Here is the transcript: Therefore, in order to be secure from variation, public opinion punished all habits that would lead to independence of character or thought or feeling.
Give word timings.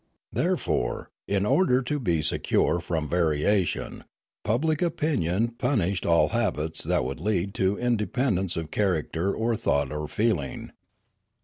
Therefore, 0.33 1.11
in 1.27 1.45
order 1.45 1.83
to 1.83 1.99
be 1.99 2.23
secure 2.23 2.79
from 2.79 3.07
variation, 3.07 4.03
public 4.43 4.81
opinion 4.81 5.49
punished 5.49 6.07
all 6.07 6.29
habits 6.29 6.83
that 6.83 7.05
would 7.05 7.19
lead 7.19 7.53
to 7.53 7.77
independence 7.77 8.57
of 8.57 8.71
character 8.71 9.31
or 9.31 9.55
thought 9.55 9.91
or 9.91 10.07
feeling. 10.09 10.71